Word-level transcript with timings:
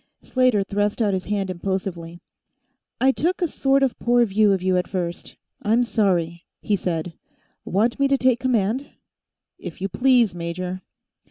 Slater 0.23 0.63
thrust 0.63 0.99
out 0.99 1.13
his 1.13 1.25
hand 1.25 1.51
impulsively. 1.51 2.21
"I 2.99 3.11
took 3.11 3.39
a 3.39 3.47
sort 3.47 3.83
of 3.83 3.99
poor 3.99 4.25
view 4.25 4.51
of 4.51 4.63
you, 4.63 4.75
at 4.75 4.87
first. 4.87 5.35
I'm 5.61 5.83
sorry," 5.83 6.47
he 6.59 6.75
said. 6.75 7.13
"Want 7.65 7.99
me 7.99 8.07
to 8.07 8.17
take 8.17 8.39
command?" 8.39 8.89
"If 9.59 9.79
you 9.79 9.87
please, 9.89 10.33
major." 10.33 10.81